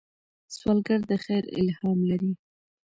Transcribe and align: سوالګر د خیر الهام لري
سوالګر 0.55 0.99
د 1.09 1.11
خیر 1.23 1.43
الهام 1.59 1.99
لري 2.09 2.31